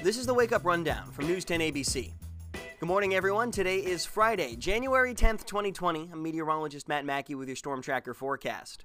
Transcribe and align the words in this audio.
This 0.00 0.16
is 0.16 0.26
the 0.26 0.34
Wake 0.34 0.52
Up 0.52 0.64
Rundown 0.64 1.10
from 1.10 1.26
News 1.26 1.44
10 1.44 1.58
ABC. 1.58 2.12
Good 2.52 2.86
morning, 2.86 3.16
everyone. 3.16 3.50
Today 3.50 3.78
is 3.78 4.06
Friday, 4.06 4.54
January 4.54 5.12
10th, 5.12 5.44
2020. 5.44 6.10
I'm 6.12 6.22
meteorologist 6.22 6.88
Matt 6.88 7.04
Mackey 7.04 7.34
with 7.34 7.48
your 7.48 7.56
Storm 7.56 7.82
Tracker 7.82 8.14
forecast. 8.14 8.84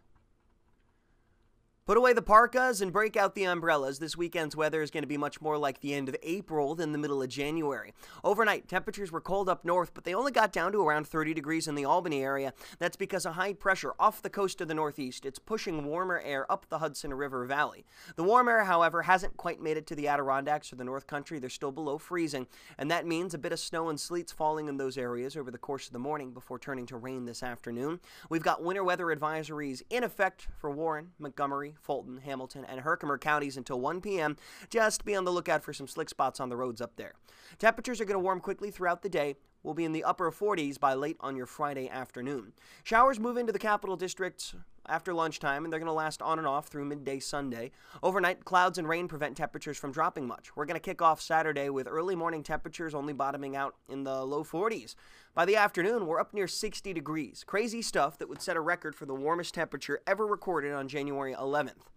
Put 1.86 1.98
away 1.98 2.14
the 2.14 2.22
parkas 2.22 2.80
and 2.80 2.94
break 2.94 3.18
out 3.18 3.36
the 3.36 3.44
umbrellas. 3.44 4.00
This 4.00 4.16
weekend's 4.16 4.56
weather 4.56 4.82
is 4.82 4.90
going 4.90 5.04
to 5.04 5.08
be 5.08 5.18
much 5.18 5.42
more 5.42 5.58
like 5.58 5.82
the 5.82 5.94
end 5.94 6.08
of 6.08 6.16
April 6.24 6.76
than 6.76 6.94
the 6.94 6.98
middle 6.98 7.22
of 7.22 7.28
January. 7.28 7.94
Overnight, 8.24 8.70
temperatures 8.70 9.12
were 9.12 9.20
cold 9.20 9.50
up 9.50 9.66
north, 9.66 9.94
but 9.94 10.06
they 10.06 10.14
only 10.14 10.32
got 10.32 10.54
down 10.54 10.72
to 10.72 10.80
around 10.80 11.10
30 11.10 11.34
degrees 11.34 11.68
in 11.68 11.76
the 11.76 11.84
Albany 11.84 12.24
area. 12.24 12.54
That's 12.80 12.96
because 12.96 13.26
of 13.26 13.34
high 13.34 13.52
pressure 13.52 13.92
off 14.00 14.22
the 14.22 14.30
coast 14.30 14.62
of 14.62 14.70
the 14.70 14.74
northeast. 14.74 15.26
It's 15.26 15.40
pushing 15.40 15.84
warmer 15.84 16.22
air 16.24 16.50
up 16.50 16.68
the 16.70 16.78
Hudson 16.78 17.14
River 17.14 17.46
Valley. 17.46 17.84
The 18.16 18.24
warm 18.24 18.48
air, 18.48 18.64
however, 18.64 19.02
hasn't 19.02 19.36
quite 19.36 19.60
made 19.60 19.76
it 19.76 19.86
to 19.88 19.96
the 19.96 20.08
Adirondacks 20.08 20.72
or 20.72 20.78
the 20.78 20.86
North 20.86 21.06
Country. 21.06 21.38
They're 21.38 21.50
still 21.50 21.74
below 21.74 21.98
freezing, 21.98 22.48
and 22.78 22.90
that 22.92 23.06
means 23.06 23.34
a 23.34 23.38
bit 23.38 23.52
of 23.52 23.60
snow 23.60 23.90
and 23.90 24.00
sleet's 24.00 24.32
falling 24.32 24.70
in 24.70 24.78
those 24.78 24.98
areas 24.98 25.36
over 25.36 25.52
the 25.52 25.58
course 25.58 25.88
of 25.88 25.92
the 25.92 26.00
morning 26.00 26.32
before 26.32 26.60
turning 26.60 26.86
to 26.86 26.96
rain 26.96 27.26
this 27.26 27.44
afternoon. 27.44 28.00
We've 28.30 28.42
got 28.42 28.64
winter 28.64 28.86
weather 28.86 29.08
advisories 29.08 29.82
in 29.90 30.06
effect 30.06 30.48
for 30.58 30.72
Warren, 30.72 31.10
Montgomery, 31.20 31.73
Fulton, 31.82 32.18
Hamilton, 32.18 32.66
and 32.66 32.82
Herkimer 32.82 33.18
counties 33.18 33.58
until 33.58 33.80
1 33.80 34.02
p.m. 34.02 34.38
Just 34.70 35.06
be 35.06 35.16
on 35.16 35.26
the 35.26 35.32
lookout 35.32 35.64
for 35.64 35.74
some 35.74 35.88
slick 35.88 36.10
spots 36.10 36.40
on 36.40 36.50
the 36.50 36.58
roads 36.58 36.82
up 36.82 36.96
there. 36.96 37.14
Temperatures 37.60 38.02
are 38.02 38.06
going 38.06 38.16
to 38.16 38.24
warm 38.24 38.40
quickly 38.40 38.72
throughout 38.72 39.02
the 39.02 39.10
day. 39.10 39.36
We'll 39.64 39.74
be 39.74 39.86
in 39.86 39.94
the 39.94 40.04
upper 40.04 40.32
40s 40.32 40.80
by 40.80 40.94
late 40.94 41.18
on 41.20 41.36
your 41.36 41.46
Friday 41.46 41.90
afternoon. 41.90 42.54
Showers 42.84 43.20
move 43.20 43.38
into 43.38 43.54
the 43.54 43.60
capital 43.60 43.96
district 43.96 44.56
after 44.88 45.14
lunchtime, 45.14 45.64
and 45.64 45.72
they're 45.72 45.80
going 45.80 45.88
to 45.88 45.94
last 45.94 46.22
on 46.22 46.38
and 46.38 46.48
off 46.48 46.68
through 46.68 46.86
midday 46.86 47.20
Sunday. 47.20 47.72
Overnight, 48.02 48.46
clouds 48.46 48.78
and 48.78 48.88
rain 48.88 49.08
prevent 49.08 49.38
temperatures 49.38 49.78
from 49.78 49.92
dropping 49.92 50.28
much. 50.28 50.56
We're 50.56 50.66
going 50.66 50.76
to 50.76 50.80
kick 50.80 51.02
off 51.02 51.22
Saturday 51.22 51.70
with 51.70 51.88
early 51.88 52.16
morning 52.16 52.44
temperatures 52.44 52.94
only 52.94 53.14
bottoming 53.14 53.56
out 53.56 53.76
in 53.88 54.04
the 54.04 54.26
low 54.26 54.44
40s. 54.44 54.96
By 55.34 55.46
the 55.46 55.56
afternoon, 55.56 56.06
we're 56.06 56.20
up 56.20 56.34
near 56.34 56.48
60 56.48 56.94
degrees. 56.94 57.44
Crazy 57.46 57.82
stuff 57.82 58.18
that 58.18 58.30
would 58.30 58.42
set 58.42 58.58
a 58.58 58.62
record 58.62 58.96
for 58.96 59.06
the 59.06 59.16
warmest 59.16 59.54
temperature 59.54 60.02
ever 60.06 60.28
recorded 60.28 60.74
on 60.74 60.88
January 60.88 61.34
11th. 61.34 61.93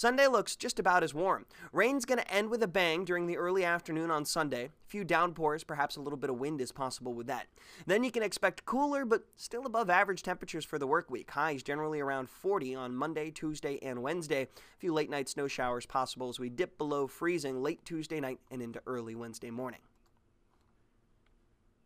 Sunday 0.00 0.28
looks 0.28 0.56
just 0.56 0.78
about 0.78 1.02
as 1.02 1.12
warm. 1.12 1.44
Rain's 1.74 2.06
going 2.06 2.16
to 2.16 2.32
end 2.32 2.48
with 2.48 2.62
a 2.62 2.66
bang 2.66 3.04
during 3.04 3.26
the 3.26 3.36
early 3.36 3.66
afternoon 3.66 4.10
on 4.10 4.24
Sunday. 4.24 4.64
A 4.64 4.88
few 4.88 5.04
downpours, 5.04 5.62
perhaps 5.62 5.96
a 5.96 6.00
little 6.00 6.16
bit 6.16 6.30
of 6.30 6.40
wind 6.40 6.62
is 6.62 6.72
possible 6.72 7.12
with 7.12 7.26
that. 7.26 7.48
Then 7.86 8.02
you 8.02 8.10
can 8.10 8.22
expect 8.22 8.64
cooler 8.64 9.04
but 9.04 9.24
still 9.36 9.66
above 9.66 9.90
average 9.90 10.22
temperatures 10.22 10.64
for 10.64 10.78
the 10.78 10.86
work 10.86 11.10
week. 11.10 11.30
Highs 11.30 11.62
generally 11.62 12.00
around 12.00 12.30
40 12.30 12.74
on 12.74 12.96
Monday, 12.96 13.30
Tuesday, 13.30 13.78
and 13.82 14.02
Wednesday. 14.02 14.44
A 14.44 14.78
few 14.78 14.94
late 14.94 15.10
night 15.10 15.28
snow 15.28 15.46
showers 15.46 15.84
possible 15.84 16.30
as 16.30 16.40
we 16.40 16.48
dip 16.48 16.78
below 16.78 17.06
freezing 17.06 17.62
late 17.62 17.84
Tuesday 17.84 18.20
night 18.20 18.38
and 18.50 18.62
into 18.62 18.80
early 18.86 19.14
Wednesday 19.14 19.50
morning. 19.50 19.80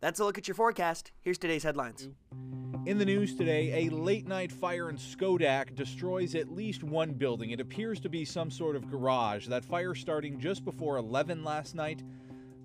That's 0.00 0.20
a 0.20 0.24
look 0.24 0.38
at 0.38 0.46
your 0.46 0.54
forecast. 0.54 1.10
Here's 1.20 1.38
today's 1.38 1.64
headlines. 1.64 2.08
In 2.86 2.98
the 2.98 3.06
news 3.06 3.34
today, 3.34 3.86
a 3.86 3.90
late 3.90 4.28
night 4.28 4.52
fire 4.52 4.90
in 4.90 4.98
Schodack 4.98 5.74
destroys 5.74 6.34
at 6.34 6.54
least 6.54 6.84
one 6.84 7.12
building. 7.12 7.50
It 7.50 7.58
appears 7.58 7.98
to 8.00 8.10
be 8.10 8.26
some 8.26 8.50
sort 8.50 8.76
of 8.76 8.90
garage. 8.90 9.46
That 9.46 9.64
fire 9.64 9.94
starting 9.94 10.38
just 10.38 10.66
before 10.66 10.98
11 10.98 11.44
last 11.44 11.74
night, 11.74 12.02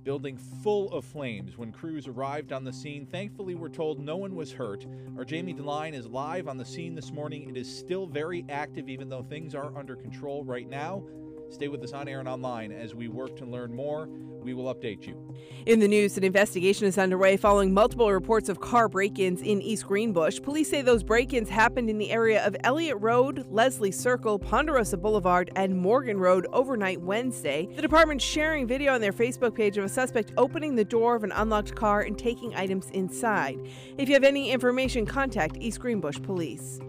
building 0.04 0.36
full 0.36 0.92
of 0.92 1.06
flames. 1.06 1.58
When 1.58 1.72
crews 1.72 2.06
arrived 2.06 2.52
on 2.52 2.66
the 2.66 2.74
scene, 2.74 3.06
thankfully 3.06 3.56
we're 3.56 3.70
told 3.70 3.98
no 3.98 4.18
one 4.18 4.36
was 4.36 4.52
hurt. 4.52 4.86
Our 5.18 5.24
Jamie 5.24 5.54
DeLine 5.54 5.94
is 5.94 6.06
live 6.06 6.50
on 6.50 6.58
the 6.58 6.66
scene 6.66 6.96
this 6.96 7.14
morning. 7.14 7.50
It 7.50 7.56
is 7.56 7.74
still 7.74 8.06
very 8.06 8.44
active, 8.50 8.90
even 8.90 9.08
though 9.08 9.24
things 9.24 9.56
are 9.56 9.72
under 9.78 9.96
control 9.96 10.44
right 10.44 10.70
now. 10.70 11.02
Stay 11.50 11.68
with 11.68 11.84
us 11.84 11.94
on 11.94 12.08
air 12.08 12.20
and 12.20 12.28
online 12.28 12.72
as 12.72 12.94
we 12.94 13.08
work 13.08 13.36
to 13.38 13.46
learn 13.46 13.74
more. 13.76 14.08
We 14.42 14.54
will 14.54 14.74
update 14.74 15.06
you. 15.06 15.36
In 15.66 15.80
the 15.80 15.88
news, 15.88 16.18
an 16.18 16.24
investigation 16.24 16.86
is 16.86 16.98
underway 16.98 17.36
following 17.36 17.74
multiple 17.74 18.10
reports 18.12 18.48
of 18.48 18.62
car 18.62 18.88
break 18.88 19.20
ins 19.20 19.42
in 19.42 19.62
East 19.62 19.86
Greenbush. 19.86 20.40
Police 20.42 20.70
say 20.70 20.82
those 20.82 21.04
break 21.04 21.34
ins 21.34 21.50
happened 21.50 21.90
in 21.90 21.98
the 21.98 22.12
area 22.12 22.46
of 22.46 22.56
Elliott 22.64 22.98
Road, 23.02 23.46
Leslie 23.50 23.92
Circle, 23.92 24.40
Ponderosa 24.40 24.96
Boulevard, 24.98 25.52
and 25.56 25.78
Morgan 25.78 26.20
Road 26.20 26.48
overnight 26.54 27.02
Wednesday. 27.02 27.68
The 27.76 27.82
department 27.82 28.22
sharing 28.22 28.66
video 28.66 28.94
on 28.94 29.02
their 29.02 29.14
Facebook 29.14 29.56
page 29.56 29.78
of 29.78 29.84
a 29.84 29.90
suspect 29.90 30.32
opening 30.38 30.76
the 30.76 30.86
door 30.86 31.16
of 31.16 31.24
an 31.26 31.34
unlocked 31.34 31.76
car 31.76 32.02
and 32.02 32.18
taking 32.18 32.56
items 32.56 32.90
inside. 32.92 33.60
If 33.98 34.08
you 34.08 34.16
have 34.16 34.24
any 34.24 34.52
information, 34.52 35.06
contact 35.06 35.58
East 35.60 35.82
Greenbush 35.82 36.22
Police. 36.22 36.80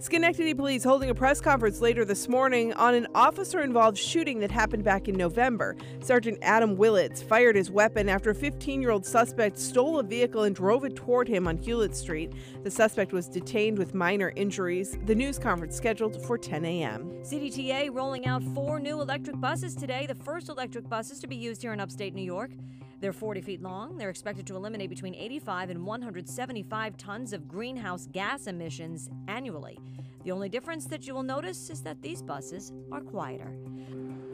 Schenectady 0.00 0.54
police 0.54 0.84
holding 0.84 1.10
a 1.10 1.14
press 1.14 1.40
conference 1.40 1.80
later 1.80 2.04
this 2.04 2.28
morning 2.28 2.72
on 2.74 2.94
an 2.94 3.08
officer 3.16 3.62
involved 3.62 3.98
shooting 3.98 4.38
that 4.38 4.50
happened 4.52 4.84
back 4.84 5.08
in 5.08 5.16
November. 5.16 5.76
Sergeant 5.98 6.38
Adam 6.40 6.76
Willits 6.76 7.20
fired 7.20 7.56
his 7.56 7.68
weapon 7.68 8.08
after 8.08 8.30
a 8.30 8.34
15 8.34 8.80
year 8.80 8.92
old 8.92 9.04
suspect 9.04 9.58
stole 9.58 9.98
a 9.98 10.04
vehicle 10.04 10.44
and 10.44 10.54
drove 10.54 10.84
it 10.84 10.94
toward 10.94 11.26
him 11.26 11.48
on 11.48 11.58
Hulett 11.58 11.96
Street. 11.96 12.32
The 12.62 12.70
suspect 12.70 13.12
was 13.12 13.26
detained 13.26 13.76
with 13.76 13.92
minor 13.92 14.32
injuries. 14.36 14.96
The 15.06 15.16
news 15.16 15.36
conference 15.36 15.76
scheduled 15.76 16.22
for 16.26 16.38
10 16.38 16.64
a.m. 16.64 17.10
CDTA 17.22 17.92
rolling 17.92 18.24
out 18.24 18.44
four 18.54 18.78
new 18.78 19.00
electric 19.00 19.40
buses 19.40 19.74
today, 19.74 20.06
the 20.06 20.14
first 20.14 20.48
electric 20.48 20.88
buses 20.88 21.18
to 21.18 21.26
be 21.26 21.34
used 21.34 21.60
here 21.60 21.72
in 21.72 21.80
upstate 21.80 22.14
New 22.14 22.22
York. 22.22 22.52
They're 23.00 23.12
40 23.12 23.40
feet 23.42 23.62
long. 23.62 23.96
They're 23.96 24.10
expected 24.10 24.46
to 24.48 24.56
eliminate 24.56 24.90
between 24.90 25.14
85 25.14 25.70
and 25.70 25.86
175 25.86 26.96
tons 26.96 27.32
of 27.32 27.46
greenhouse 27.46 28.08
gas 28.10 28.48
emissions 28.48 29.08
annually. 29.28 29.78
The 30.24 30.32
only 30.32 30.48
difference 30.48 30.86
that 30.86 31.06
you 31.06 31.14
will 31.14 31.22
notice 31.22 31.70
is 31.70 31.80
that 31.82 32.02
these 32.02 32.22
buses 32.22 32.72
are 32.90 33.00
quieter. 33.00 33.52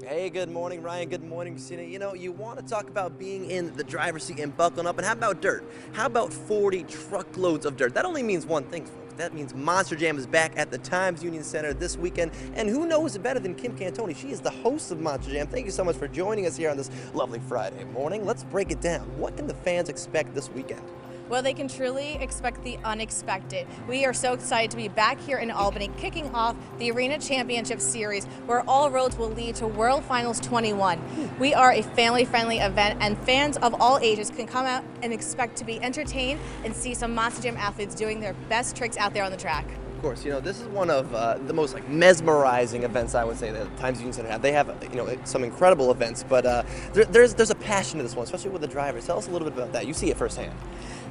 Hey, 0.03 0.31
good 0.31 0.51
morning, 0.51 0.83
Ryan. 0.83 1.09
Good 1.11 1.25
morning, 1.25 1.55
Christina. 1.55 1.83
You 1.83 1.99
know, 1.99 2.15
you 2.15 2.33
want 2.33 2.59
to 2.59 2.65
talk 2.65 2.89
about 2.89 3.19
being 3.19 3.51
in 3.51 3.75
the 3.77 3.85
driver's 3.85 4.25
seat 4.25 4.39
and 4.39 4.57
buckling 4.57 4.87
up, 4.87 4.97
and 4.97 5.07
how 5.07 5.13
about 5.13 5.43
dirt? 5.43 5.65
How 5.93 6.07
about 6.07 6.33
40 6.33 6.85
truckloads 6.85 7.67
of 7.67 7.77
dirt? 7.77 7.95
That 7.95 8.05
only 8.05 8.23
means 8.23 8.47
one 8.47 8.65
thing, 8.65 8.87
folks. 8.87 9.04
That 9.17 9.33
means 9.33 9.55
Monster 9.55 9.97
Jam 9.97 10.19
is 10.19 10.27
back 10.27 10.53
at 10.57 10.71
the 10.71 10.79
Times 10.79 11.23
Union 11.23 11.45
Center 11.45 11.73
this 11.73 11.97
weekend. 11.97 12.33
And 12.55 12.69
who 12.69 12.87
knows 12.87 13.15
it 13.15 13.23
better 13.23 13.39
than 13.39 13.55
Kim 13.55 13.77
Cantoni? 13.77 14.17
She 14.17 14.31
is 14.31 14.41
the 14.41 14.51
host 14.51 14.91
of 14.91 15.01
Monster 15.01 15.33
Jam. 15.33 15.47
Thank 15.47 15.67
you 15.67 15.73
so 15.73 15.85
much 15.85 15.97
for 15.97 16.09
joining 16.09 16.47
us 16.47 16.57
here 16.57 16.71
on 16.71 16.77
this 16.77 16.91
lovely 17.15 17.41
Friday 17.41 17.85
morning. 17.85 18.27
Let's 18.27 18.45
break 18.45 18.71
it 18.71 18.81
down. 18.81 19.03
What 19.19 19.37
can 19.37 19.47
the 19.47 19.55
fans 19.55 19.89
expect 19.89 20.35
this 20.35 20.51
weekend? 20.51 20.83
Well, 21.35 21.43
they 21.43 21.53
can 21.53 21.67
truly 21.67 22.15
expect 22.21 22.63
the 22.63 22.79
unexpected. 22.85 23.67
We 23.89 24.05
are 24.05 24.15
so 24.15 24.35
excited 24.35 24.71
to 24.71 24.77
be 24.77 24.87
back 24.87 25.19
here 25.19 25.39
in 25.39 25.51
Albany, 25.51 25.91
kicking 25.97 26.33
off 26.33 26.55
the 26.79 26.93
Arena 26.93 27.19
Championship 27.19 27.81
Series, 27.81 28.27
where 28.47 28.63
all 28.71 28.89
roads 28.89 29.19
will 29.19 29.31
lead 29.31 29.57
to 29.57 29.67
World 29.67 30.05
Finals 30.05 30.39
21. 30.39 31.01
We 31.41 31.53
are 31.53 31.73
a 31.73 31.83
family 31.83 32.25
friendly 32.25 32.59
event, 32.59 33.01
and 33.03 33.19
fans 33.19 33.57
of 33.57 33.75
all 33.81 33.99
ages 33.99 34.31
can 34.31 34.47
come 34.47 34.65
out 34.65 34.85
and 35.03 35.13
expect 35.13 35.57
to 35.57 35.65
be 35.65 35.83
entertained 35.83 36.39
and 36.65 36.73
see 36.73 36.95
some 36.95 37.13
Monster 37.13 37.43
Jam 37.43 37.57
athletes 37.57 37.97
doing 37.97 38.21
their 38.21 38.35
best 38.49 38.77
tricks 38.77 38.97
out 38.97 39.13
there 39.13 39.25
on 39.25 39.33
the 39.33 39.37
track. 39.37 39.67
Of 39.97 40.03
course, 40.03 40.25
you 40.25 40.31
know 40.31 40.39
this 40.39 40.61
is 40.61 40.69
one 40.69 40.89
of 40.89 41.13
uh, 41.15 41.39
the 41.39 41.53
most 41.53 41.75
like 41.75 41.89
mesmerizing 41.89 42.85
events 42.85 43.17
I 43.17 43.25
would 43.25 43.39
say 43.39 43.51
that 43.51 43.77
Times 43.79 43.99
Union 43.99 44.13
Center 44.13 44.29
have. 44.29 44.43
They 44.43 44.53
have 44.53 44.73
you 44.89 44.97
know 44.99 45.17
some 45.25 45.43
incredible 45.43 45.91
events, 45.91 46.25
but 46.29 46.47
uh, 46.47 46.63
there, 46.93 47.07
there's 47.07 47.35
there's 47.35 47.51
a 47.51 47.57
passion 47.57 47.97
to 47.97 48.05
this 48.05 48.15
one, 48.15 48.23
especially 48.23 48.51
with 48.51 48.61
the 48.61 48.69
drivers. 48.69 49.07
Tell 49.07 49.19
us 49.19 49.27
a 49.27 49.31
little 49.33 49.49
bit 49.49 49.57
about 49.57 49.73
that. 49.73 49.89
You 49.89 49.95
see 49.95 50.11
it 50.11 50.17
firsthand. 50.17 50.53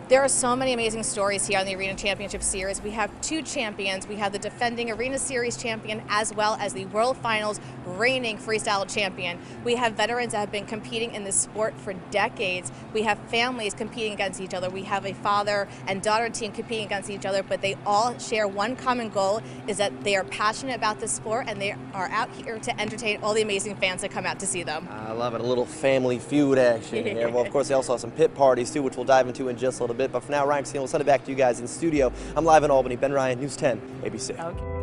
There 0.10 0.22
are 0.22 0.28
so 0.28 0.54
many 0.54 0.74
amazing 0.74 1.04
stories 1.04 1.48
here 1.48 1.58
on 1.60 1.66
the 1.66 1.76
Arena 1.76 1.96
Championship 1.96 2.44
Series. 2.44 2.82
We 2.82 2.92
have 2.92 3.10
two 3.22 3.42
champions. 3.42 4.06
We 4.06 4.18
have 4.18 4.34
the 4.34 4.38
defending 4.38 4.92
Arena 4.92 5.18
Series 5.18 5.56
champion 5.56 6.04
as 6.10 6.34
well 6.34 6.58
as 6.60 6.74
the 6.74 6.84
World 6.88 7.16
Finals 7.16 7.62
reigning 7.86 8.38
freestyle 8.38 8.92
champion. 8.94 9.40
We 9.64 9.76
have 9.76 9.94
veterans 9.94 10.34
that 10.34 10.40
have 10.40 10.52
been 10.52 10.66
competing 10.66 11.14
in 11.14 11.24
this 11.24 11.38
sport 11.38 11.74
for 11.80 11.94
decades. 12.12 12.70
We 12.92 13.04
have 13.04 13.18
families 13.30 13.74
competing 13.74 14.12
against 14.12 14.42
each 14.42 14.54
other. 14.54 14.70
We 14.70 14.84
have 14.84 15.06
a 15.06 15.14
father 15.14 15.70
and 15.88 16.02
daughter 16.02 16.28
team 16.28 16.52
competing 16.52 16.86
against 16.86 17.10
each 17.10 17.26
other, 17.26 17.42
but 17.42 17.62
they 17.62 17.78
all 17.86 18.18
share 18.20 18.46
one 18.46 18.76
common 18.76 19.08
goal 19.08 19.42
is 19.68 19.78
that 19.78 20.04
they 20.04 20.18
are 20.18 20.26
passionate 20.26 20.76
about 20.76 21.00
this 21.00 21.14
sport 21.14 21.46
and 21.48 21.62
they 21.62 21.78
are 21.94 22.10
out 22.10 22.30
here 22.32 22.60
to 22.60 22.82
entertain 22.82 23.24
all 23.24 23.34
the 23.34 23.42
amazing 23.42 23.78
fans 23.78 24.02
that 24.02 24.12
come 24.12 24.26
out 24.26 24.38
to 24.42 24.46
see 24.46 24.64
them. 24.64 24.86
I 24.92 25.14
love 25.14 25.34
it. 25.34 25.40
A 25.40 25.46
little 25.46 25.66
family 25.66 26.20
feud 26.20 26.58
action 26.58 27.06
here. 27.06 27.30
well, 27.30 27.46
of 27.46 27.52
course, 27.52 27.70
they 27.70 27.74
also 27.74 27.94
have 27.94 28.02
some 28.02 28.12
pit 28.12 28.36
parties 28.36 28.70
too, 28.70 28.84
which 28.84 28.98
we'll 28.98 29.06
dive 29.06 29.30
into 29.30 29.48
in 29.48 29.58
just 29.58 29.80
a 29.80 29.84
little 29.84 29.93
bit. 29.94 30.12
But 30.12 30.24
for 30.24 30.32
now, 30.32 30.46
Ryan 30.46 30.64
Castillo, 30.64 30.82
we'll 30.82 30.88
send 30.88 31.02
it 31.02 31.06
back 31.06 31.24
to 31.26 31.32
you 31.32 31.38
guys 31.38 31.60
in 31.60 31.68
studio. 31.68 32.12
I'm 32.36 32.46
live 32.46 32.64
in 32.64 32.72
Albany. 32.72 32.96
Ben 32.96 33.12
Ryan, 33.12 33.40
News 33.40 33.56
10, 33.56 33.80
ABC. 34.04 34.40
Okay. 34.40 34.83